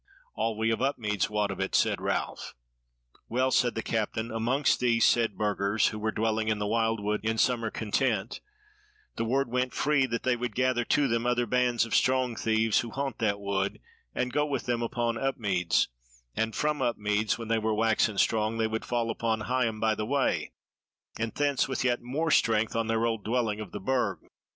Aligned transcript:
"All 0.33 0.57
we 0.57 0.71
of 0.71 0.81
Upmeads 0.81 1.29
wot 1.29 1.51
of 1.51 1.59
it," 1.59 1.75
said 1.75 2.01
Ralph. 2.01 2.55
"Well," 3.29 3.51
said 3.51 3.75
the 3.75 3.83
Captain, 3.83 4.31
"amongst 4.31 4.79
these 4.79 5.05
said 5.05 5.37
Burgers, 5.37 5.89
who 5.89 5.99
were 5.99 6.11
dwelling 6.11 6.47
in 6.47 6.57
the 6.57 6.65
wildwood 6.65 7.21
in 7.23 7.37
summer 7.37 7.69
content, 7.69 8.41
the 9.15 9.23
word 9.23 9.47
went 9.51 9.75
free 9.75 10.07
that 10.07 10.23
they 10.23 10.35
would 10.35 10.55
gather 10.55 10.83
to 10.85 11.07
them 11.07 11.27
other 11.27 11.45
bands 11.45 11.85
of 11.85 11.93
strong 11.93 12.35
thieves 12.35 12.79
who 12.79 12.89
haunt 12.89 13.19
that 13.19 13.39
wood, 13.39 13.79
and 14.15 14.33
go 14.33 14.43
with 14.43 14.65
them 14.65 14.81
upon 14.81 15.19
Upmeads, 15.19 15.87
and 16.35 16.55
from 16.55 16.81
Upmeads, 16.81 17.37
when 17.37 17.47
they 17.49 17.59
were 17.59 17.75
waxen 17.75 18.17
strong, 18.17 18.57
they 18.57 18.65
would 18.65 18.83
fall 18.83 19.11
upon 19.11 19.41
Higham 19.41 19.79
by 19.79 19.93
the 19.93 20.07
Way, 20.07 20.51
and 21.19 21.31
thence 21.35 21.67
with 21.67 21.83
yet 21.83 22.01
more 22.01 22.31
strength 22.31 22.75
on 22.75 22.87
their 22.87 23.05
old 23.05 23.23
dwelling 23.23 23.59
of 23.59 23.71
the 23.71 23.79
Burg. 23.79 24.17